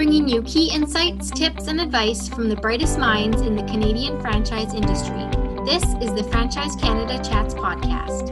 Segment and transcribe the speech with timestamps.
[0.00, 4.72] bringing you key insights, tips, and advice from the brightest minds in the Canadian franchise
[4.72, 5.28] industry.
[5.66, 8.30] This is the Franchise Canada Chats podcast.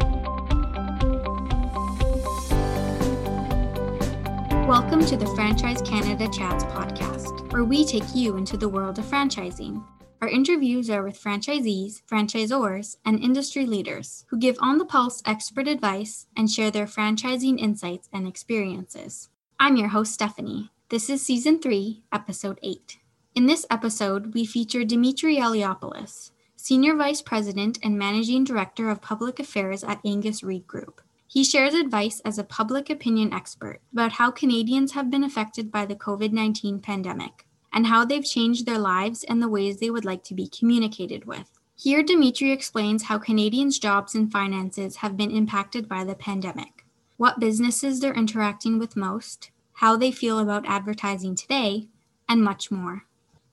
[4.66, 9.04] Welcome to the Franchise Canada Chats podcast, where we take you into the world of
[9.04, 9.84] franchising.
[10.22, 15.68] Our interviews are with franchisees, franchisors, and industry leaders who give on the pulse expert
[15.68, 19.28] advice and share their franchising insights and experiences.
[19.60, 20.70] I'm your host, Stephanie.
[20.90, 22.96] This is season three, episode eight.
[23.34, 29.38] In this episode, we feature Dimitri Eliopoulos, Senior Vice President and Managing Director of Public
[29.38, 31.02] Affairs at Angus Reid Group.
[31.26, 35.84] He shares advice as a public opinion expert about how Canadians have been affected by
[35.84, 40.06] the COVID 19 pandemic and how they've changed their lives and the ways they would
[40.06, 41.50] like to be communicated with.
[41.76, 46.86] Here, Dimitri explains how Canadians' jobs and finances have been impacted by the pandemic,
[47.18, 51.86] what businesses they're interacting with most, how they feel about advertising today,
[52.28, 53.04] and much more.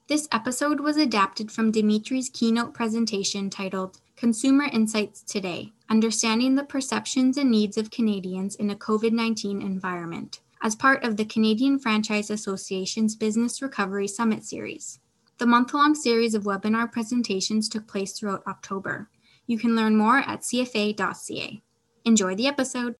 [0.07, 7.37] This episode was adapted from Dimitri's keynote presentation titled Consumer Insights Today Understanding the Perceptions
[7.37, 12.31] and Needs of Canadians in a COVID 19 Environment as part of the Canadian Franchise
[12.31, 14.99] Association's Business Recovery Summit Series.
[15.37, 19.11] The month long series of webinar presentations took place throughout October.
[19.45, 21.61] You can learn more at cfa.ca.
[22.03, 22.95] Enjoy the episode.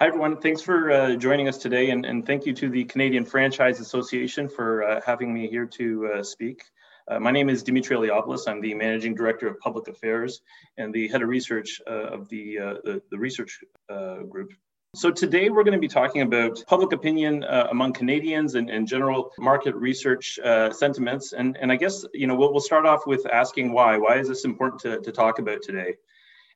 [0.00, 0.38] Hi, everyone.
[0.38, 4.48] Thanks for uh, joining us today, and, and, thank you to the Canadian Franchise Association
[4.48, 6.64] for uh, having me here to uh, speak.
[7.06, 8.48] Uh, my name is Dimitri Eliopoulos.
[8.48, 10.40] I'm the Managing Director of Public Affairs
[10.78, 13.60] and the Head of Research uh, of the, uh, the, the, research
[14.28, 14.52] group
[14.96, 19.30] so today we're going to be talking about public opinion among Canadians and, and, general
[19.38, 20.38] market research
[20.72, 21.32] sentiments.
[21.32, 23.96] And, and I guess, you know, we'll, we'll start off with asking why.
[23.96, 25.94] Why is this important to, to talk about today?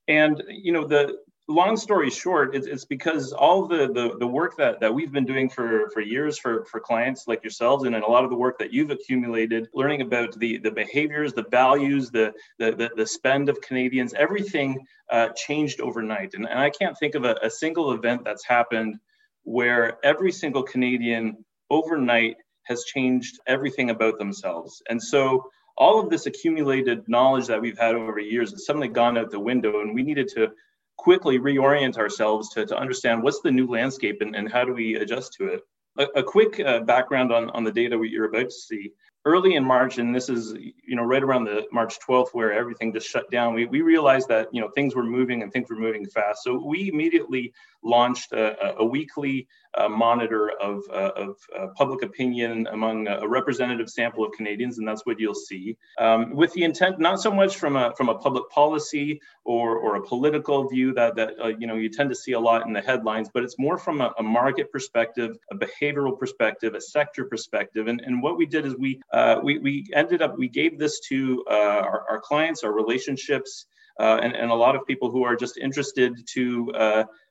[0.07, 1.19] And, you know, the,
[1.49, 5.25] long story short, it's, it's because all the, the, the work that, that we've been
[5.25, 8.59] doing for, for years for, for clients like yourselves, and, a lot of the work
[8.59, 13.49] that you've accumulated, learning about the, the behaviors, the values, the, the, the, the spend
[13.49, 14.79] of Canadians, everything
[15.11, 16.35] uh, changed overnight.
[16.35, 18.97] And, and I can't think of a, a single event that's happened
[19.45, 24.83] where every single Canadian overnight has changed everything about themselves.
[24.91, 29.17] And so all of this accumulated knowledge that we've had over years has suddenly gone
[29.17, 30.49] out the window, and we needed to
[30.99, 34.97] quickly reorient ourselves to, to understand what's the new landscape and, and how do we
[34.97, 35.63] adjust to it.
[35.99, 38.93] A, a quick uh, background on, on the data you're about to see
[39.25, 42.93] early in March, and this is you know right around the March 12th where everything
[42.93, 43.55] just shut down.
[43.55, 46.43] We, we realized that you know things were moving and things were moving fast.
[46.45, 52.67] So we immediately launched a, a weekly uh, monitor of, uh, of uh, public opinion
[52.73, 55.77] among a representative sample of Canadians, and that's what you'll see.
[55.99, 59.97] Um, with the intent, not so much from a from a public policy or, or
[59.97, 62.73] a political view that that uh, you know you tend to see a lot in
[62.73, 67.25] the headlines, but it's more from a, a market perspective, a behavioral perspective, a sector
[67.25, 67.89] perspective.
[67.89, 71.01] And, and what we did is we uh, we, we ended up we gave this
[71.09, 73.67] to uh, our, our clients, our relationships.
[74.01, 76.71] And, and a lot of people who are just interested to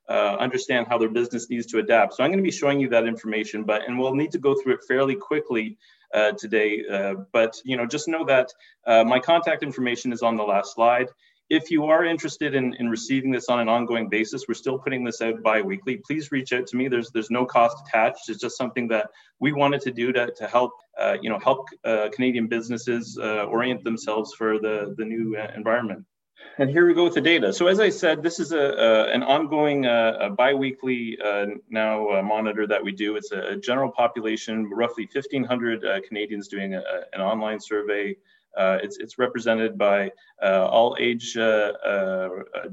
[0.09, 2.15] uh, understand how their business needs to adapt.
[2.15, 4.55] So I'm going to be showing you that information, but and we'll need to go
[4.55, 5.77] through it fairly quickly
[6.13, 6.83] uh, today.
[6.89, 8.49] Uh, but you know, just know that
[8.85, 11.07] uh, my contact information is on the last slide.
[11.49, 15.05] If you are interested in, in receiving this on an ongoing basis, we're still putting
[15.05, 16.01] this out bi-weekly.
[16.05, 16.89] Please reach out to me.
[16.89, 18.29] There's there's no cost attached.
[18.29, 19.09] It's just something that
[19.39, 23.83] we wanted to do to, to help uh, you know help uh, Canadian businesses orient
[23.83, 26.05] themselves for the the new environment.
[26.57, 27.53] And here we go with the data.
[27.53, 32.09] So as I said, this is a, a an ongoing uh, a biweekly uh, now
[32.09, 33.15] uh, monitor that we do.
[33.15, 38.15] It's a general population, roughly 1,500 uh, Canadians doing a, an online survey.
[38.57, 41.33] Uh, it's, it's represented by uh, all age,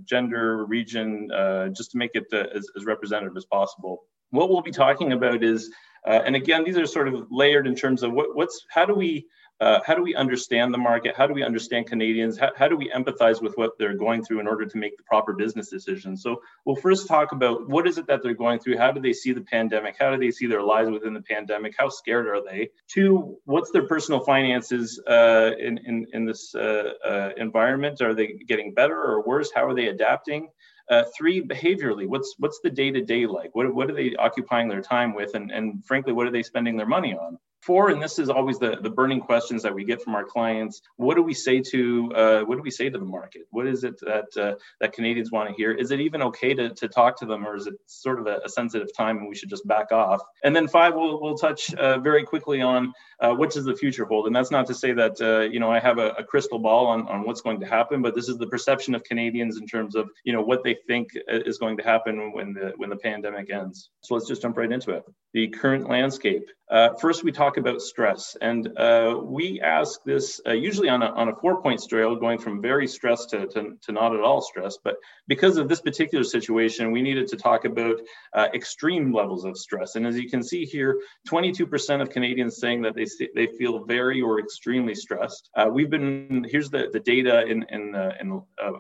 [0.05, 1.29] gender, region,
[1.77, 4.05] just to make it as, as representative as possible.
[4.31, 5.71] What we'll be talking about is,
[6.06, 9.27] and again, these are sort of layered in terms of what, what's, how do we
[9.61, 11.15] uh, how do we understand the market?
[11.17, 12.37] How do we understand Canadians?
[12.37, 15.05] How, how, do we empathize with what they're going through in order to make the
[15.05, 16.23] proper business decisions?
[16.23, 18.79] So we'll first talk about what is it that they're going through?
[18.79, 19.97] How do they see the pandemic?
[19.99, 21.75] How do they see their lives within the pandemic?
[21.79, 22.71] How scared are they?
[22.89, 28.00] Two, what's their personal finances uh, in, in, in, this uh, uh environment?
[28.00, 29.53] Are they getting better or worse?
[29.55, 30.49] How are they adapting?
[30.91, 33.55] Uh, three, behaviorally, what's what's the day to day like?
[33.55, 36.77] What, what are they occupying their time with, and, and frankly, what are they spending
[36.77, 37.39] their money on?
[37.64, 40.82] Four, and this is always the, the burning questions that we get from our clients.
[40.96, 43.46] What do we say to uh, what do we say to the market?
[43.52, 45.72] What is it that uh, that Canadians want to hear?
[45.72, 48.40] Is it even okay to, to talk to them, or is it sort of a,
[48.44, 50.20] a sensitive time and we should just back off?
[50.43, 54.05] And then five, we'll, we'll touch uh, very quickly on uh, what does the future
[54.05, 54.26] hold.
[54.26, 56.87] And that's not to say that uh, you know I have a, a, crystal ball
[56.87, 59.94] on, on what's going to happen, but this is the perception of Canadians in terms
[59.94, 63.49] of you know what they think is going to happen when the when the pandemic
[63.49, 63.88] ends.
[64.02, 65.05] So let's just jump right into it.
[65.32, 66.46] The current landscape.
[66.70, 68.37] Uh, first, we talk talk about stress.
[68.41, 72.39] And uh, we ask this uh, usually on a, on a four point scale, going
[72.39, 74.81] from very stressed to, to, to, not at all stressed.
[74.83, 74.97] But
[75.29, 77.97] because of this particular situation, we needed to talk about
[78.35, 79.95] uh, extreme levels of stress.
[79.97, 84.21] And as you can see here, 22% of Canadians saying that they, they feel very
[84.21, 85.50] or extremely stressed.
[85.57, 88.71] Uh, we've been, here's the, the data in, in, uh, in uh,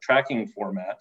[0.00, 0.98] tracking format.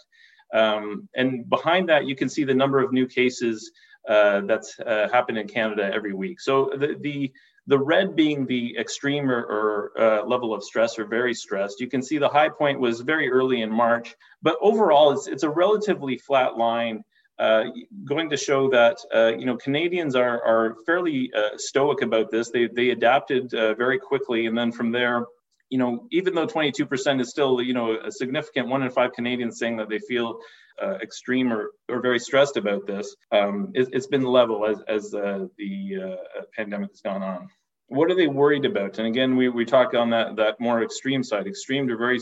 [0.54, 3.72] Um, and behind that, you can see the number of new cases
[4.08, 6.40] that's uh, happened in Canada every week.
[6.40, 7.32] So the, the,
[7.68, 11.80] the red being the extreme or, or uh, level of stress or very stressed.
[11.80, 15.44] You can see the high point was very early in March, but overall it's, it's
[15.44, 17.04] a relatively flat line
[17.40, 17.66] uh,
[18.06, 22.52] going to show that uh, you know Canadians are, are fairly uh, stoic about this.
[22.52, 25.26] They, they adapted uh, very quickly, and then from there,
[25.72, 29.58] you know, even though 22% is still you know a significant one in five Canadians
[29.58, 30.40] saying that they feel
[30.82, 35.14] uh, extreme or, or very stressed about this, um, it, has been level as, as
[35.14, 37.50] uh, the uh, pandemic has gone on.
[37.92, 39.00] What are they worried about?
[39.00, 41.46] And again, we, we talk on that, that more extreme side.
[41.46, 42.22] Extreme to very,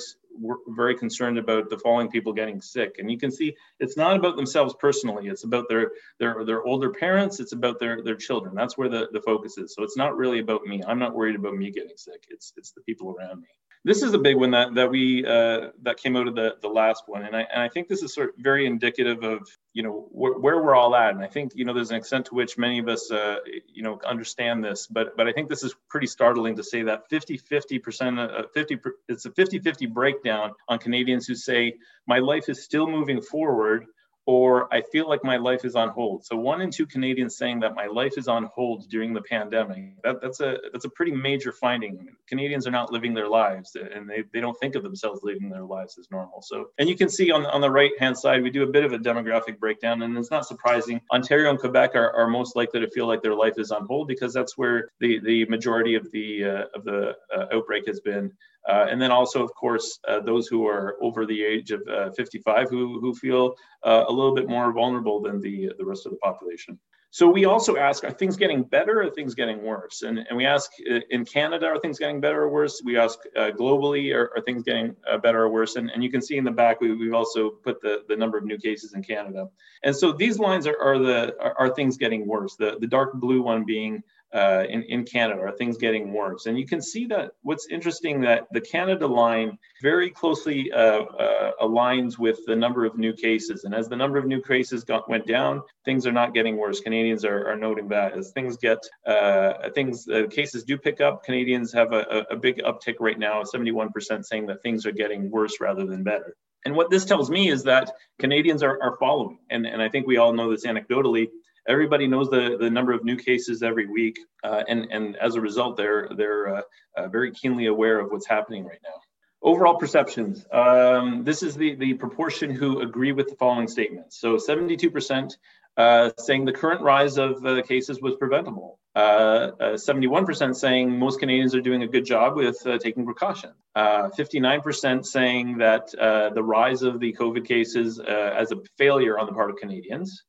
[0.70, 2.96] very concerned about the following people getting sick.
[2.98, 5.28] And you can see it's not about themselves personally.
[5.28, 7.40] It's about their, their, their older parents.
[7.40, 8.56] It's about their, their children.
[8.56, 9.76] That's where the, the focus is.
[9.76, 10.82] So it's not really about me.
[10.88, 12.26] I'm not worried about me getting sick.
[12.32, 13.50] It's, it's the people around me
[13.86, 16.68] this is a big one that that we uh, that came out of the the
[16.68, 19.84] last one, and I and I think this is sort of very indicative of you
[19.84, 22.36] know wh- where we're all at, and I think you know there's an extent to
[22.36, 23.38] which many of us uh,
[23.68, 27.10] you know understand this, but but I think this is pretty startling to say that
[27.10, 32.20] 50 50 percent uh, 50 it's a 50 50 breakdown on Canadians who say my
[32.20, 33.86] life is still moving forward
[34.30, 36.24] or I feel like my life is on hold.
[36.24, 40.00] So one in two Canadians saying that my life is on hold during the pandemic.
[40.04, 42.10] That, that's a that's a pretty major finding.
[42.28, 45.64] Canadians are not living their lives and they, they don't think of themselves living their
[45.64, 46.44] lives as normal.
[46.44, 48.84] So and you can see on, on the right hand side, we do a bit
[48.84, 51.02] of a demographic breakdown and it's not surprising.
[51.12, 54.08] Ontario and Quebec are, are most likely to feel like their life is on hold
[54.08, 58.32] because that's where the, the majority of the uh, of the uh, outbreak has been.
[58.70, 62.12] Uh, and then also, of course, uh, those who are over the age of uh,
[62.12, 66.12] 55 who, who feel uh, a little bit more vulnerable than the, the rest of
[66.12, 66.78] the population.
[67.12, 70.04] So we also ask, are things getting better or things getting worse?
[70.04, 72.80] And, and we ask uh, in Canada, are things getting better or worse?
[72.86, 75.76] We ask uh, globally, are, are, things getting better or worse?
[75.76, 78.38] And, and you can see in the back, we, have also put the, the number
[78.38, 79.48] of new cases in Canada.
[79.82, 82.56] And so these lines are, are the are, are things getting worse.
[82.56, 84.04] The, the dark blue one being
[84.34, 85.42] uh, in, in Canada?
[85.42, 86.46] Are things getting worse?
[86.46, 91.52] And you can see that what's interesting that the Canada line very closely uh, uh,
[91.62, 93.64] aligns with the number of new cases.
[93.64, 96.80] And as the number of new cases got, went down, things are not getting worse.
[96.80, 101.24] Canadians are, are noting that as things get, uh, things, uh, cases do pick up,
[101.24, 103.90] Canadians have a, a big uptick right now, 71%
[104.26, 106.36] saying that things are getting worse rather than better.
[106.66, 109.40] And what this tells me is that Canadians are, are following.
[109.50, 111.30] And, and I think we all know this anecdotally
[111.68, 115.42] everybody knows the, the number of new cases every week, uh, and, and as a
[115.42, 116.62] result, they're, they're uh,
[116.98, 119.02] uh, very keenly aware of what's happening right now.
[119.42, 120.46] Overall perceptions.
[120.52, 124.20] Um, this is the, the proportion who agree with the following statements.
[124.20, 125.34] So 72%
[125.78, 128.80] uh, saying the current rise of uh, cases was preventable.
[129.00, 133.52] Uh, uh 71% saying most Canadians are doing a good job with uh, taking precaution.
[133.76, 135.92] Uh, 59% saying that
[136.36, 140.24] the rise of the COVID cases as a failure on the part of Canadians.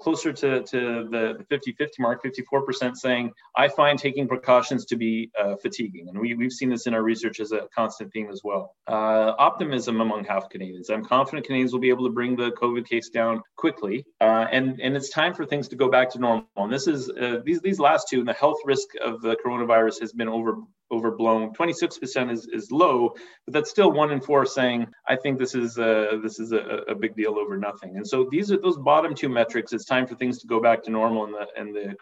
[0.00, 0.80] closer to, to
[1.14, 5.30] the 50 50 mark, 54% saying, I find taking precautions to be
[5.62, 6.08] fatiguing.
[6.08, 8.74] And we, we've seen this in our research as a constant theme as well.
[8.88, 10.90] optimism among half Canadians.
[10.90, 14.04] I'm confident Canadians will be able to bring the COVID case down quickly.
[14.20, 16.46] and and it's time for things to go back to normal.
[16.56, 20.00] And this is uh, these these last two, and the health risk of the coronavirus
[20.00, 20.56] has been over
[20.92, 21.54] overblown.
[21.54, 23.14] 26% is, is low,
[23.46, 26.82] but that's still one in four saying, I think this is a, this is a,
[26.86, 27.96] a big deal over nothing.
[27.96, 29.72] And so these are those bottom two metrics.
[29.72, 31.94] It's time for things to go back to normal, and the and the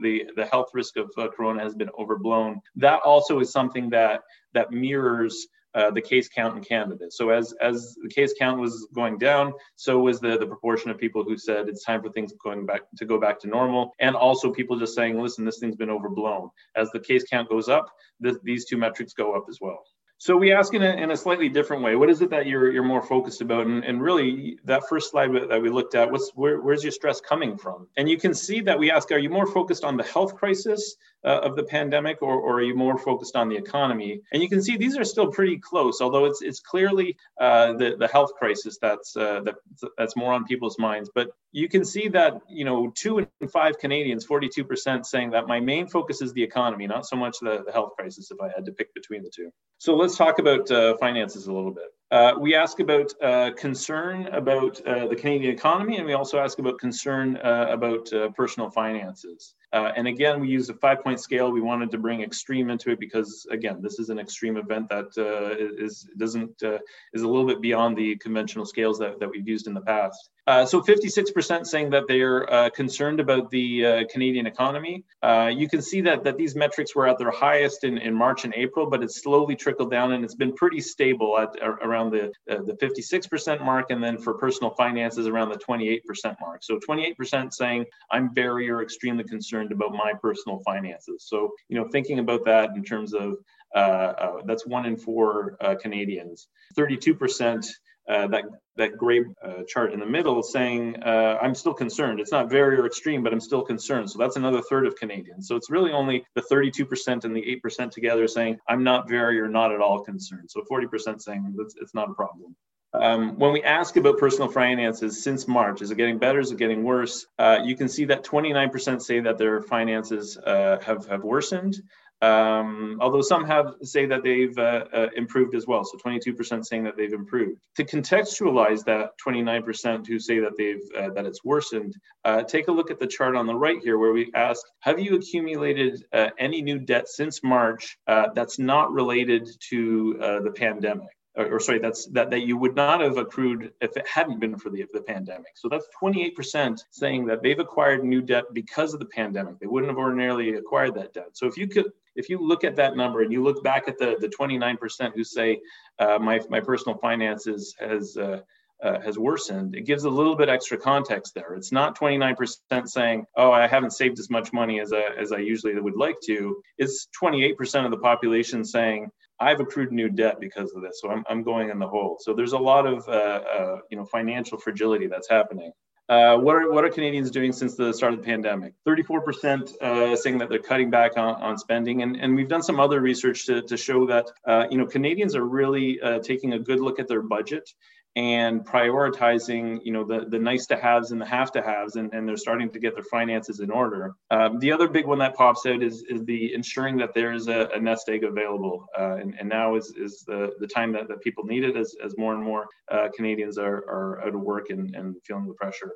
[0.00, 2.60] the the health risk of uh, corona has been overblown.
[2.76, 4.22] That also is something that
[4.54, 7.06] that mirrors uh, the case count in Canada.
[7.10, 10.98] So as as the case count was going down, so was the the proportion of
[10.98, 14.16] people who said it's time for things going back to go back to normal, and
[14.16, 16.50] also people just saying, listen, this thing's been overblown.
[16.76, 17.86] As the case count goes up,
[18.22, 19.84] th- these two metrics go up as well.
[20.20, 21.94] So we ask in a, in a slightly different way.
[21.94, 23.68] What is it that you're you're more focused about?
[23.68, 27.20] And, and really, that first slide that we looked at, what's where, where's your stress
[27.20, 27.86] coming from?
[27.96, 30.96] And you can see that we ask, are you more focused on the health crisis
[31.24, 34.20] uh, of the pandemic, or, or are you more focused on the economy?
[34.32, 37.96] And you can see these are still pretty close, although it's it's clearly uh, the
[37.98, 39.56] the health crisis that's uh, that
[39.96, 41.10] that's more on people's minds.
[41.14, 45.60] But you can see that you know two in five Canadians, 42%, saying that my
[45.60, 48.30] main focus is the economy, not so much the, the health crisis.
[48.30, 51.52] If I had to pick between the two, so let's talk about uh, finances a
[51.52, 51.86] little bit.
[52.10, 56.58] Uh, we ask about uh, concern about uh, the Canadian economy, and we also ask
[56.58, 59.54] about concern uh, about uh, personal finances.
[59.72, 61.50] Uh, and again, we used a five point scale.
[61.50, 65.10] We wanted to bring extreme into it because, again, this is an extreme event that
[65.18, 66.78] uh, is doesn't uh,
[67.12, 70.30] is a little bit beyond the conventional scales that, that we've used in the past.
[70.48, 75.04] Uh, so 56% saying that they're uh, concerned about the uh, Canadian economy.
[75.22, 78.46] Uh, you can see that, that these metrics were at their highest in, in March
[78.46, 82.28] and April, but it's slowly trickled down and it's been pretty stable at around the,
[82.50, 83.90] uh, the 56% mark.
[83.90, 86.00] And then for personal finances, around the 28%
[86.40, 86.64] mark.
[86.64, 91.26] So 28% saying, I'm very or extremely concerned about my personal finances.
[91.28, 93.34] So, you know, thinking about that in terms of
[93.74, 96.48] uh, that's one in four Canadians.
[96.74, 97.66] 32%
[98.08, 98.44] uh, that
[98.76, 102.20] that gray uh, chart in the middle saying uh, I'm still concerned.
[102.20, 104.10] It's not very or extreme, but I'm still concerned.
[104.10, 105.48] So that's another third of Canadians.
[105.48, 109.48] So it's really only the 32% and the 8% together saying I'm not very or
[109.48, 110.48] not at all concerned.
[110.48, 112.54] So 40% saying it's, it's not a problem.
[112.94, 116.40] Um, when we ask about personal finances since March, is it getting better?
[116.40, 117.26] Is it getting worse?
[117.38, 121.76] Uh, you can see that 29% say that their finances uh, have, have worsened.
[122.20, 125.84] Um, although some have say that they've uh, uh, improved as well.
[125.84, 127.60] So 22% saying that they've improved.
[127.76, 131.94] To contextualize that 29% who say that they've uh, that it's worsened,
[132.24, 134.98] uh, take a look at the chart on the right here where we ask, have
[134.98, 141.08] you accumulated uh, any new debt since March uh, that's not related to the pandemic?
[141.38, 144.70] or, sorry, that's that, that you would not have accrued if it hadn't been for
[144.70, 145.52] the, the pandemic.
[145.54, 149.60] So that's 28% saying that they've acquired new debt because of the pandemic.
[149.60, 151.30] They wouldn't have ordinarily acquired that debt.
[151.34, 153.96] So if you could, if you look at that number and you look back at
[153.98, 155.60] the, the 29% who say
[155.98, 158.40] uh, my, my personal finances has uh,
[158.80, 161.54] uh, has worsened, it gives a little bit extra context there.
[161.54, 165.38] It's not 29% saying, "Oh, I haven't saved as much money as I, as I
[165.38, 169.10] usually would like to." It's 28% of the population saying,
[169.40, 172.18] I've accrued new debt because of this, so I'm, I'm going in the hole.
[172.20, 175.72] So there's a lot of uh, uh, you know financial fragility that's happening.
[176.08, 178.72] Uh, what are what are Canadians doing since the start of the pandemic?
[178.86, 182.80] 34% uh, saying that they're cutting back on, on spending, and, and we've done some
[182.80, 186.58] other research to, to show that uh, you know Canadians are really uh, taking a
[186.58, 187.68] good look at their budget
[188.18, 192.12] and prioritizing you know the, the nice to haves and the have to haves and,
[192.12, 194.12] and they're starting to get their finances in order.
[194.32, 197.68] Um, the other big one that pops out is, is the ensuring that there's a,
[197.72, 201.20] a nest egg available uh, and, and now is, is the, the time that, that
[201.20, 204.70] people need it as, as more and more uh, canadians are, are out of work
[204.70, 205.92] and, and feeling the pressure.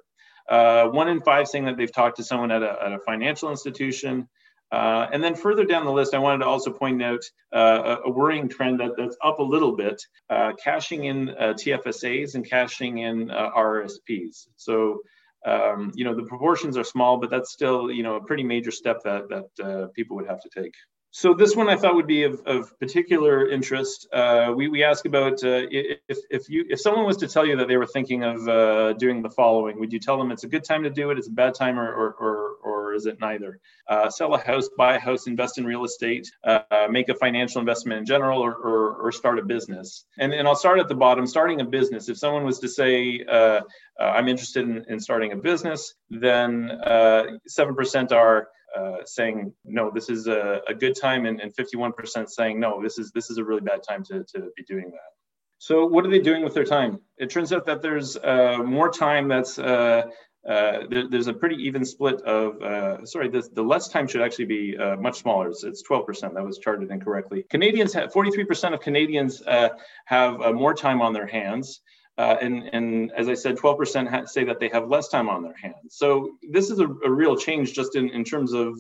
[0.49, 3.51] Uh, one in five saying that they've talked to someone at a, at a financial
[3.51, 4.29] institution
[4.73, 7.23] uh, and then further down the list, I wanted to also point out
[7.55, 12.35] uh, a, worrying trend that, that's up a little bit, uh, cashing in uh, TFSAs
[12.35, 14.47] and cashing in uh, RRSPs.
[14.57, 15.01] So,
[15.45, 18.71] um, you know, the proportions are small, but that's still, you know, a pretty major
[18.71, 20.73] step that, that uh, people would have to take.
[21.11, 24.09] So this one I thought would be of, of particular interest.
[24.57, 25.99] we, we ask about if,
[26.31, 29.29] if you if someone was to tell you that they were thinking of doing the
[29.29, 31.55] following, would you tell them it's a good time to do it, it's a bad
[31.55, 33.59] time, or, or, or, or is it neither?
[33.89, 37.61] Uh, sell a house, buy a house, invest in real estate, uh, make a financial
[37.61, 40.05] investment in general, or, or, or, start a business.
[40.19, 41.27] And, and I'll start at the bottom.
[41.27, 42.09] Starting a business.
[42.09, 43.61] If someone was to say, uh, uh
[44.01, 50.09] I'm interested in, in, starting a business, then 7% uh, are uh, saying no, this
[50.09, 53.45] is a, a good time, and, and 51% saying no, this is this is a
[53.45, 55.11] really bad time to, to be doing that.
[55.59, 56.99] So what are they doing with their time?
[57.19, 60.05] It turns out that there's uh, more time that's uh,
[60.49, 64.23] uh, there, there's a pretty even split of, uh, sorry, this, the less time should
[64.23, 65.49] actually be uh, much smaller.
[65.49, 66.35] It's, it's 12%.
[66.35, 67.45] That was charted incorrectly.
[67.49, 69.71] Canadians have 43% of Canadians uh,
[70.07, 71.81] have uh, more time on their hands.
[72.19, 75.91] and, and as I said, 12% say that they have less time on their hands.
[75.91, 78.77] So this is a, a real change just in, in terms of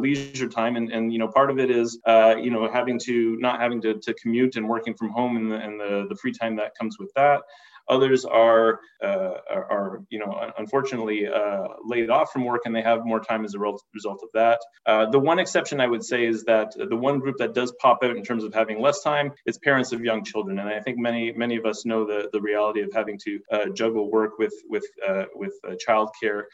[0.00, 0.76] leisure time.
[0.76, 3.94] And, and, you know, part of it is, you know, having to, not having to,
[4.00, 6.98] to commute and working from home and the, and the, the free time that comes
[6.98, 7.42] with that.
[7.88, 13.04] Others are, uh, are, you know, unfortunately uh, laid off from work and they have
[13.04, 14.60] more time as a result of that.
[14.84, 17.98] Uh, the one exception I would say is that the one group that does pop
[18.02, 20.58] out in terms of having less time is parents of young children.
[20.58, 23.68] And I think many, many of us know the, the reality of having to uh,
[23.74, 25.54] juggle work with, with, uh, with
[25.86, 26.44] childcare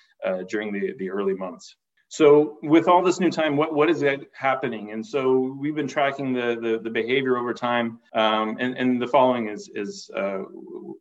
[0.48, 1.76] during the, the early months.
[2.12, 4.04] So with all this new time, what, what is
[4.34, 4.92] happening?
[4.92, 8.00] And so we've been tracking the, the, the behavior over time.
[8.12, 10.40] Um, and, and the following is, is uh,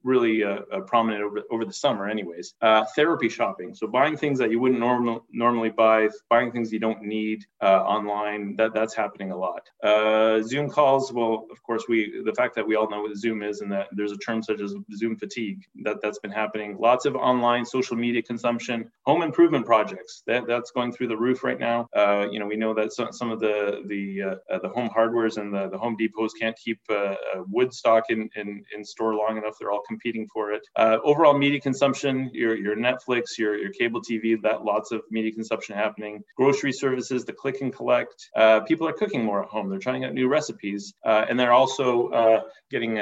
[0.04, 2.54] really uh, uh, prominent over, over the summer anyways.
[2.62, 3.76] Uh, therapy shopping.
[3.76, 7.84] So buying things that you wouldn't normal, normally buy, buying things you don't need uh,
[7.84, 9.70] online, that, that's happening a lot.
[9.84, 13.44] Uh, Zoom calls, well, of course, we the fact that we all know what Zoom
[13.44, 16.78] is and that there's a term such as Zoom fatigue, that, that's been happening.
[16.80, 21.18] Lots of online social media consumption, home improvement projects, that, that's going through through the
[21.18, 21.90] roof right now.
[21.96, 24.22] Uh, you know, we know that some, some of the the
[24.54, 27.16] uh, the home hardwares and the, the Home Depots can't keep uh,
[27.48, 29.56] wood stock in, in, in store long enough.
[29.60, 30.62] They're all competing for it.
[30.78, 35.76] overall media consumption, your your Netflix, your your cable TV, that lots of media consumption
[35.76, 36.24] happening.
[36.38, 38.30] Grocery services, the click and collect.
[38.68, 39.70] people are cooking more at home.
[39.70, 42.98] They're trying out new recipes, and they're also getting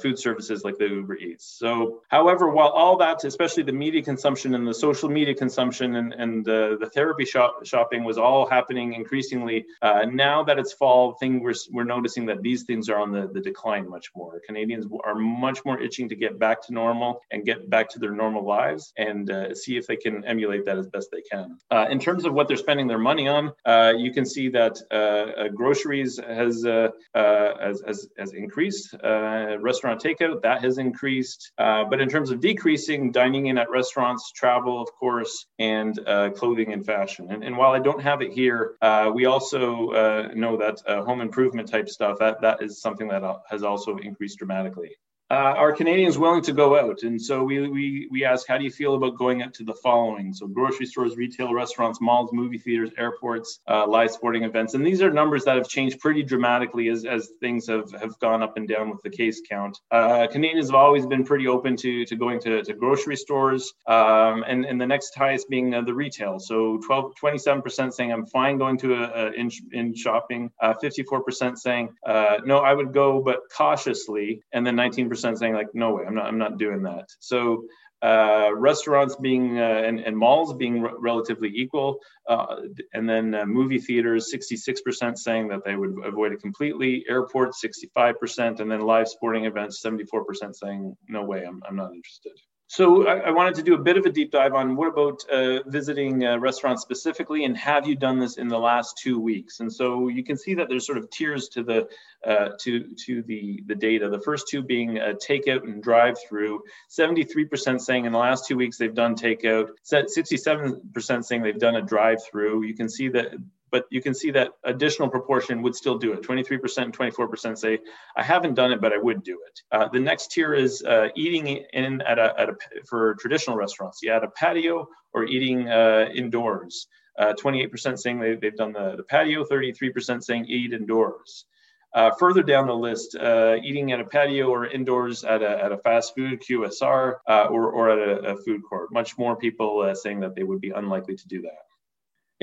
[0.00, 1.56] food services like the Uber Eats.
[1.58, 6.12] So, however, while all that, especially the media consumption and the social media consumption and,
[6.12, 9.64] and uh, the therapy shop, shopping was all happening increasingly.
[9.80, 13.28] Uh, now that it's fall, thing we're, we're noticing that these things are on the,
[13.32, 14.40] the decline much more.
[14.46, 18.12] Canadians are much more itching to get back to normal and get back to their
[18.12, 21.58] normal lives and uh, see if they can emulate that as best they can.
[21.70, 24.76] Uh, in terms of what they're spending their money on, uh, you can see that
[24.90, 28.94] uh, groceries has, has, has, has, increased.
[29.02, 31.52] restaurant takeout, that has increased.
[31.56, 36.72] but in terms of decreasing, dining in at restaurants, travel, of course, and uh, clothing
[36.72, 37.21] and fashion.
[37.28, 41.02] And, and, while I don't have it here, uh, we also uh, know that uh,
[41.04, 44.96] home improvement type stuff, that, that is something that uh, has also increased dramatically
[45.32, 47.04] uh, are Canadians willing to go out?
[47.04, 49.72] And so we, we, we ask, how do you feel about going out to the
[49.72, 50.34] following?
[50.34, 54.74] So grocery stores, retail restaurants, malls, movie theaters, airports, uh, live sporting events.
[54.74, 58.42] And these are numbers that have changed pretty dramatically as, as things have, have gone
[58.42, 59.80] up and down with the case count.
[59.90, 64.44] Uh, Canadians have always been pretty open to, to going to, to grocery stores um,
[64.46, 66.40] and, and the next highest being uh, the retail.
[66.40, 71.56] So 12, 27% saying I'm fine going to a, a in, in shopping, 54% uh,
[71.56, 74.42] saying uh, no, I would go, but cautiously.
[74.52, 77.06] And then 19% percent saying like, no way, I'm not, I'm not doing that.
[77.20, 77.64] So
[78.02, 82.56] uh, restaurants being uh, and, and, malls being relatively equal, uh,
[82.94, 87.04] and then uh, movie theaters, 66% saying that they would avoid it completely.
[87.08, 92.32] Airports, 65%, and then live sporting events, 74% saying no way, I'm, I'm not interested.
[92.72, 95.22] So I, I, wanted to do a bit of a deep dive on what about
[95.30, 99.60] uh, visiting uh, restaurants specifically, and have you done this in the last two weeks?
[99.60, 101.86] And so you can see that there's sort of tiers to the
[102.26, 104.08] uh, to to the the data.
[104.08, 106.62] The first two being takeout and drive-through.
[106.90, 109.68] 73% saying in the last two weeks they've done takeout.
[109.86, 112.62] 67% saying they've done a drive-through.
[112.62, 113.34] You can see that
[113.72, 116.22] but you can see that additional proportion would still do it.
[116.22, 117.78] 23% and 24% say,
[118.14, 119.62] I haven't done it, but I would do it.
[119.72, 124.00] Uh, the next tier is uh, eating in at a, at a, for traditional restaurants.
[124.02, 126.86] You add a patio or eating uh, indoors.
[127.18, 131.46] 28% uh, saying they, they've done the, the patio, 33% saying eat indoors.
[131.94, 135.72] Uh, further down the list, uh, eating at a patio or indoors at a, at
[135.72, 138.90] a fast food QSR or, or at a, a, food court.
[138.92, 141.71] Much more people saying that they would be unlikely to do that.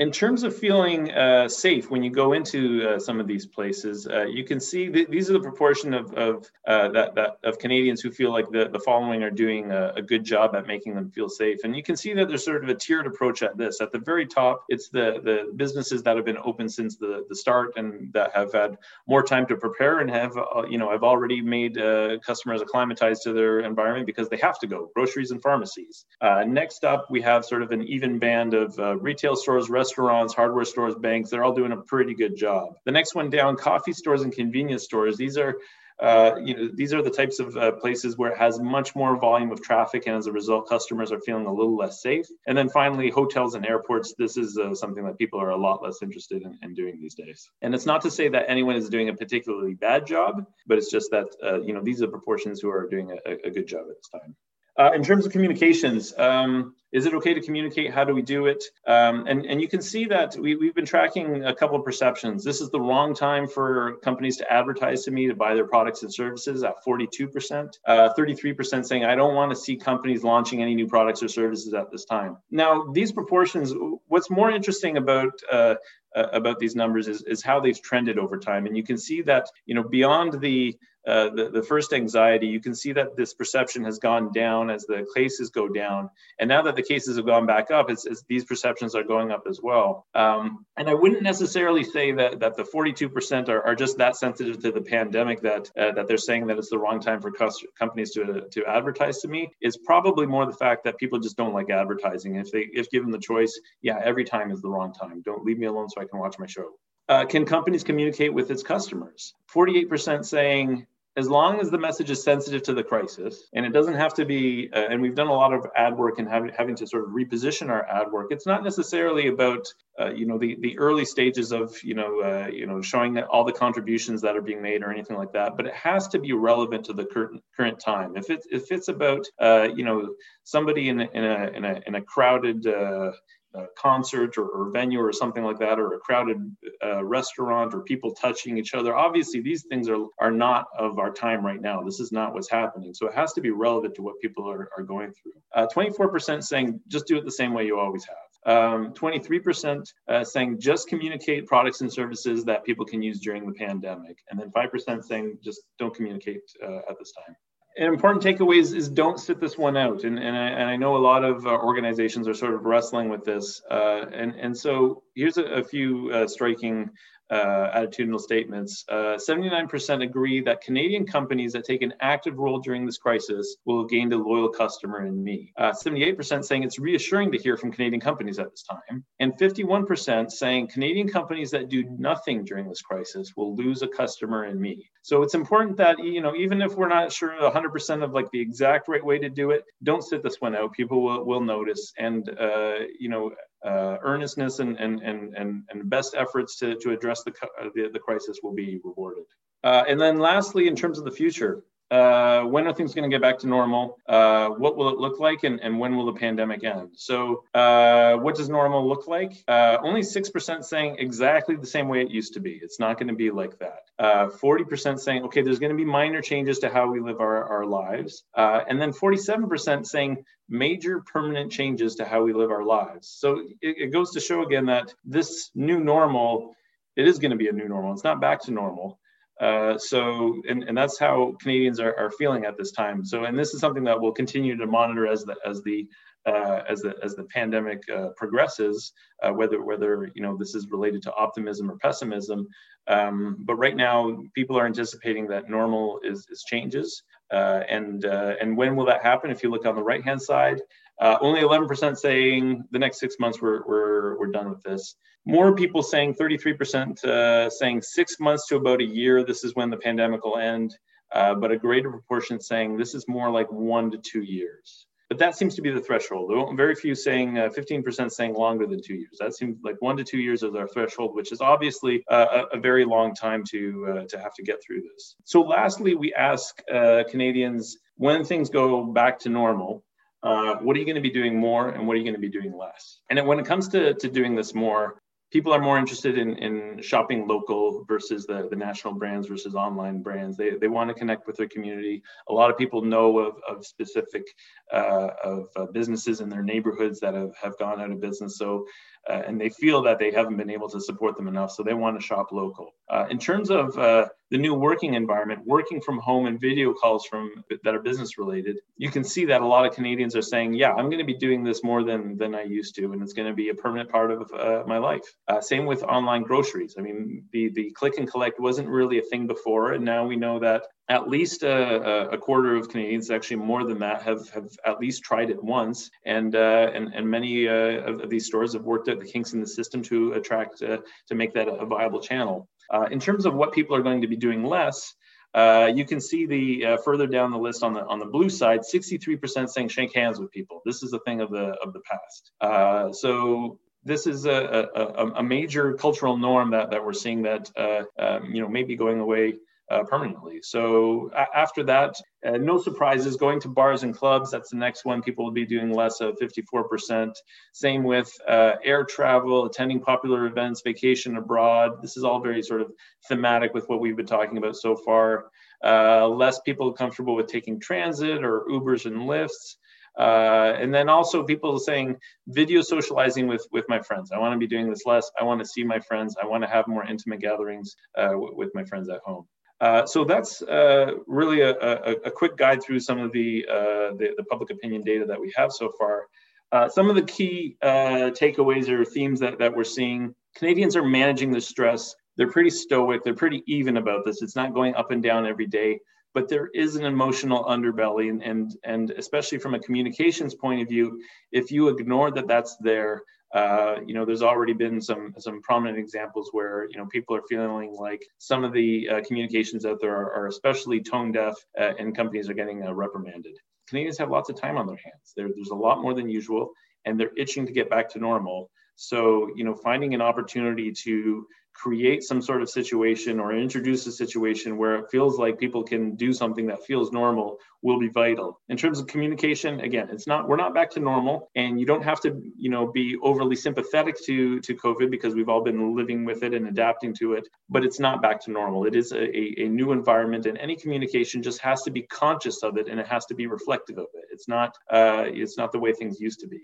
[0.00, 4.06] In terms of feeling uh, safe when you go into uh, some of these places,
[4.06, 7.58] uh, you can see th- these are the proportion of, of uh, that, that, of
[7.58, 10.94] Canadians who feel like the, the following are doing a, a, good job at making
[10.94, 11.58] them feel safe.
[11.64, 13.82] And you can see that there's sort of a tiered approach at this.
[13.82, 17.36] At the very top, it's the, the businesses that have been open since the, the
[17.36, 21.04] start and that have had more time to prepare and have, uh, you know, have
[21.04, 25.42] already made uh, customers acclimatized to their environment because they have to go, groceries and
[25.42, 26.06] pharmacies.
[26.46, 30.64] next up, we have sort of an even band of retail stores, restaurants, restaurants, hardware
[30.64, 32.74] stores, banks, they're all doing a pretty good job.
[32.84, 35.16] The next one down, coffee stores and convenience stores.
[35.16, 35.56] These are
[35.98, 39.18] uh, you know, these are the types of uh, places where it has much more
[39.18, 42.24] volume of traffic, and as a result, customers are feeling a little less safe.
[42.46, 44.14] And then finally, hotels and airports.
[44.16, 47.14] This is uh, something that people are a lot less interested in, in, doing these
[47.14, 47.50] days.
[47.60, 50.90] And it's not to say that anyone is doing a particularly bad job, but it's
[50.90, 53.66] just that uh, you know these are the proportions who are doing a, a good
[53.66, 54.34] job at this time.
[54.78, 57.92] Uh, in terms of communications, um, is it okay to communicate?
[57.92, 58.64] How do we do it?
[58.86, 62.42] Um, and, and you can see that we, we've been tracking a couple of perceptions.
[62.42, 66.02] This is the wrong time for companies to advertise to me to buy their products
[66.02, 67.78] and services at 42%.
[67.86, 71.74] Uh, 33% saying, I don't want to see companies launching any new products or services
[71.74, 72.38] at this time.
[72.50, 73.72] Now, these proportions,
[74.08, 75.76] what's more interesting about uh,
[76.14, 78.66] uh, about these numbers is, is how they've trended over time.
[78.66, 82.60] And you can see that, you know, beyond the uh, the, the first anxiety, you
[82.60, 86.10] can see that this perception has gone down as the cases go down.
[86.38, 89.30] And now that the cases have gone back up, it's, it's these perceptions are going
[89.30, 90.06] up as well.
[90.14, 94.60] Um, and I wouldn't necessarily say that, that the 42% are, are just that sensitive
[94.62, 97.32] to the pandemic that, uh, that they're saying that it's the wrong time for
[97.78, 99.50] companies to, to advertise to me.
[99.60, 102.36] It's probably more the fact that people just don't like advertising.
[102.36, 105.22] If they if given the choice, yeah, every time is the wrong time.
[105.22, 106.70] Don't leave me alone so I can watch my show.
[107.08, 109.34] Uh, can companies communicate with its customers?
[109.52, 110.86] 48% saying
[111.16, 114.24] as long as the message is sensitive to the crisis and it doesn't have to
[114.24, 117.04] be uh, and we've done a lot of ad work and having, having to sort
[117.04, 119.66] of reposition our ad work it's not necessarily about
[120.00, 123.44] uh, you know the, the early stages of you know uh, you know showing all
[123.44, 126.32] the contributions that are being made or anything like that but it has to be
[126.32, 128.16] relevant to the current current time.
[128.16, 131.80] If it's if it's about uh, you know somebody in a, in a in a,
[131.86, 133.12] in a crowded uh,
[133.54, 136.38] a concert or, or, venue or something like that, or a crowded
[136.84, 138.94] uh, restaurant or people touching each other.
[138.94, 141.82] Obviously, these things are, are not of our time right now.
[141.82, 142.94] This is not what's happening.
[142.94, 145.32] So it has to be relevant to what people are, are going through.
[145.54, 148.16] Uh, 24% saying just do it the same way you always have.
[148.46, 153.52] Um, 23% uh, saying just communicate products and services that people can use during the
[153.52, 154.18] pandemic.
[154.30, 157.36] And then 5% saying just don't communicate uh, at this time
[157.80, 160.04] an important takeaway is, is, don't sit this one out.
[160.04, 163.08] And, and, I, and I know a lot of uh, organizations are sort of wrestling
[163.08, 163.62] with this.
[163.70, 166.90] Uh, and, and so here's a, a few uh, striking
[167.30, 168.84] uh, attitudinal statements.
[168.90, 173.84] 79% uh, agree that Canadian companies that take an active role during this crisis will
[173.84, 175.52] gain a loyal customer in me.
[175.58, 179.04] 78% uh, saying it's reassuring to hear from Canadian companies at this time.
[179.20, 184.46] And 51% saying Canadian companies that do nothing during this crisis will lose a customer
[184.46, 184.90] in me.
[185.02, 188.40] So it's important that, you know, even if we're not sure 100% of like the
[188.40, 190.72] exact right way to do it, don't sit this one out.
[190.72, 191.92] People will, will notice.
[191.98, 193.32] And, uh, you know,
[193.64, 197.90] uh, earnestness and, and, and, and, and best efforts to, to address the, uh, the,
[197.92, 199.24] the crisis will be rewarded.
[199.62, 203.12] Uh, and then lastly, in terms of the future, uh, when are things going to
[203.12, 203.98] get back to normal?
[204.08, 206.90] Uh, what will it look like, and, and when will the pandemic end?
[206.94, 209.42] So, uh, what does normal look like?
[209.48, 212.52] Uh, only 6% saying exactly the same way it used to be.
[212.62, 213.80] It's not going to be like that.
[214.00, 217.44] 40% uh, saying, okay, there's going to be minor changes to how we live our,
[217.44, 218.22] our lives.
[218.34, 223.08] Uh, and then 47% saying major permanent changes to how we live our lives.
[223.08, 226.54] So, it, it goes to show again that this new normal,
[226.94, 227.94] it is going to be a new normal.
[227.94, 229.00] It's not back to normal.
[229.40, 233.04] Uh, so, and, and that's how Canadians are, are feeling at this time.
[233.04, 235.88] So, and this is something that we'll continue to monitor as the as the
[236.26, 240.68] uh, as the as the pandemic uh, progresses, uh, whether whether you know this is
[240.70, 242.46] related to optimism or pessimism.
[242.88, 248.34] Um, but right now, people are anticipating that normal is, is changes, uh, and uh,
[248.40, 249.30] and when will that happen?
[249.30, 250.60] If you look on the right hand side,
[251.00, 254.96] uh, only 11% saying the next six months we're, we're, we're done with this.
[255.24, 259.70] More people saying 33% uh, saying six months to about a year, this is when
[259.70, 260.76] the pandemic will end.
[261.12, 264.86] Uh, but a greater proportion saying this is more like one to two years.
[265.10, 266.32] But that seems to be the threshold.
[266.56, 269.18] Very few saying, uh, 15% saying longer than two years.
[269.18, 272.58] That seems like one to two years is our threshold, which is obviously uh, a,
[272.58, 275.16] very long time to, uh, to have to get through this.
[275.24, 276.62] So, lastly, we ask
[277.10, 279.84] Canadians when things go back to normal,
[280.22, 282.20] uh, what are you going to be doing more and what are you going to
[282.20, 283.00] be doing less?
[283.10, 286.82] And when it comes to, to doing this more, people are more interested in, in
[286.82, 290.36] shopping local versus the, the national brands versus online brands.
[290.36, 292.02] They, they want to connect with their community.
[292.28, 294.24] A lot of people know of, of specific
[294.72, 298.38] uh, of uh, businesses in their neighborhoods that have, have gone out of business.
[298.38, 298.66] So,
[299.08, 301.52] uh, and they feel that they haven't been able to support them enough.
[301.52, 302.74] So they want to shop local.
[302.88, 307.04] Uh, in terms of uh, the new working environment, working from home and video calls
[307.06, 310.54] from that are business related, you can see that a lot of Canadians are saying,
[310.54, 313.12] "Yeah, I'm going to be doing this more than than I used to, and it's
[313.12, 316.76] going to be a permanent part of uh, my life." Uh, same with online groceries.
[316.78, 320.16] I mean, the the click and collect wasn't really a thing before, and now we
[320.16, 324.48] know that at least a, a, quarter of Canadians, actually more than that, have, have
[324.66, 325.88] at least tried it once.
[326.04, 329.32] And uh, and, and many uh, of, of, these stores have worked out the kinks
[329.32, 332.48] in the system to attract uh, to make that a viable channel.
[332.68, 334.94] Uh, in terms of what people are going to be doing less,
[335.34, 338.28] uh, you can see the uh, further down the list on the on the blue
[338.28, 340.60] side, 63% saying shake hands with people.
[340.64, 342.96] This is a thing of the of the past.
[342.96, 347.50] so this is a, a, a, major cultural norm that, that we're seeing that
[347.98, 349.34] um, you know may be going away
[349.70, 350.40] uh, permanently.
[350.42, 351.94] So a- after that,
[352.26, 353.16] uh, no surprises.
[353.16, 355.02] Going to bars and clubs, that's the next one.
[355.02, 357.14] People will be doing less of 54%.
[357.52, 361.80] Same with uh, air travel, attending popular events, vacation abroad.
[361.82, 362.72] This is all very sort of
[363.08, 365.26] thematic with what we've been talking about so far.
[365.64, 369.56] Uh, less people comfortable with taking transit or Ubers and Lyfts.
[369.98, 371.96] Uh, and then also people saying
[372.28, 374.12] video socializing with with my friends.
[374.12, 375.10] I want to be doing this less.
[375.20, 376.16] I want to see my friends.
[376.22, 379.26] I want to have more intimate gatherings uh, w- with my friends at home.
[379.60, 383.92] Uh, so that's uh, really a, a, a, quick guide through some of the, uh,
[383.98, 386.06] the, the, public opinion data that we have so far.
[386.50, 390.82] Uh, some of the key uh, takeaways or themes that, that we're seeing, Canadians are
[390.82, 391.94] managing the stress.
[392.16, 393.04] They're pretty stoic.
[393.04, 394.22] They're pretty even about this.
[394.22, 395.78] It's not going up and down every day,
[396.14, 398.08] but there is an emotional underbelly.
[398.08, 402.56] And, and, and especially from a communications point of view, if you ignore that that's
[402.60, 407.14] there, uh, you know, there's already been some some prominent examples where you know people
[407.14, 411.34] are feeling like some of the uh, communications out there are, are especially tone deaf,
[411.58, 413.36] uh, and companies are getting uh, reprimanded.
[413.68, 415.12] Canadians have lots of time on their hands.
[415.16, 416.50] There, there's a lot more than usual,
[416.84, 418.50] and they're itching to get back to normal.
[418.74, 423.92] So, you know, finding an opportunity to create some sort of situation or introduce a
[423.92, 428.40] situation where it feels like people can do something that feels normal will be vital.
[428.48, 431.82] In terms of communication again it's not we're not back to normal and you don't
[431.82, 436.04] have to you know be overly sympathetic to to covid because we've all been living
[436.04, 438.64] with it and adapting to it but it's not back to normal.
[438.64, 442.42] It is a, a, a new environment and any communication just has to be conscious
[442.42, 444.04] of it and it has to be reflective of it.
[444.10, 446.40] It's not uh, it's not the way things used to be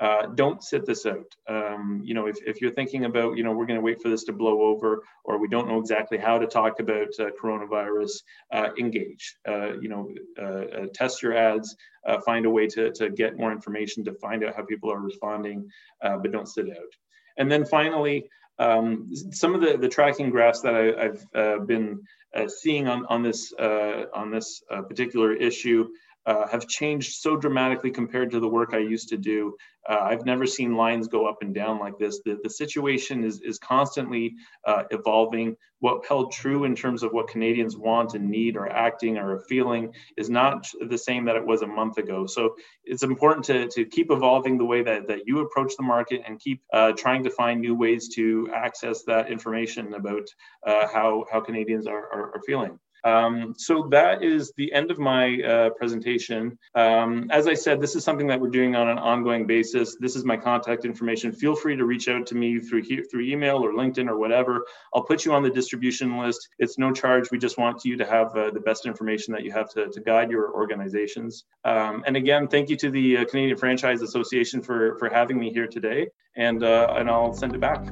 [0.00, 1.34] uh, don't sit this out.
[1.48, 4.08] Um, you know, if, if you're thinking about, you know, we're going to wait for
[4.08, 8.22] this to blow over, or we don't know exactly how to talk about uh, coronavirus,
[8.52, 9.36] uh, engage.
[9.46, 10.08] Uh, you know,
[10.40, 11.76] uh, uh, test your ads,
[12.24, 15.68] find a way to, to get more information to find out how people are responding,
[16.00, 16.92] but don't sit out.
[17.36, 22.00] And then finally, um, some of the, the tracking graphs that I, have been
[22.46, 25.88] seeing on, on this on this particular issue
[26.26, 29.56] uh, have changed so dramatically compared to the work I used to do.
[29.88, 32.20] Uh, I've never seen lines go up and down like this.
[32.24, 34.34] The, the situation is, is constantly
[34.66, 35.56] uh, evolving.
[35.80, 39.94] What held true in terms of what Canadians want and need or acting or feeling
[40.18, 42.26] is not the same that it was a month ago.
[42.26, 46.22] So it's important to, to keep evolving the way that, that you approach the market
[46.26, 50.28] and keep uh, trying to find new ways to access that information about
[50.66, 52.78] uh, how, how Canadians are, are, are feeling.
[53.04, 56.58] Um, so that is the end of my uh, presentation.
[56.74, 59.96] Um, as I said, this is something that we're doing on an ongoing basis.
[60.00, 61.32] This is my contact information.
[61.32, 64.64] Feel free to reach out to me through through email or LinkedIn or whatever.
[64.94, 66.48] I'll put you on the distribution list.
[66.58, 67.30] It's no charge.
[67.30, 70.00] We just want you to have uh, the best information that you have to, to
[70.00, 71.44] guide your organizations.
[71.64, 75.52] Um, and again, thank you to the uh, Canadian Franchise Association for, for having me
[75.52, 76.08] here today.
[76.36, 77.84] And, uh, and I'll send it back.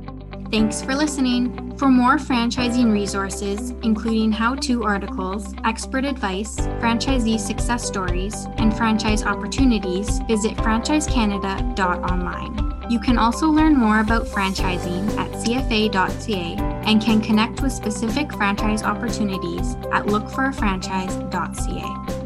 [0.50, 1.76] Thanks for listening.
[1.76, 9.24] For more franchising resources, including how to articles, expert advice, franchisee success stories, and franchise
[9.24, 12.90] opportunities, visit franchisecanada.online.
[12.90, 16.56] You can also learn more about franchising at cfa.ca
[16.86, 22.25] and can connect with specific franchise opportunities at lookforafranchise.ca.